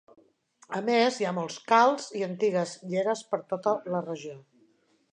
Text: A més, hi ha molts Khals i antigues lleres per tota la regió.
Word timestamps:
A 0.79 0.79
més, 0.87 1.19
hi 1.23 1.27
ha 1.27 1.33
molts 1.41 1.59
Khals 1.73 2.09
i 2.21 2.25
antigues 2.31 2.75
lleres 2.95 3.25
per 3.35 3.43
tota 3.55 3.79
la 3.97 4.05
regió. 4.11 4.39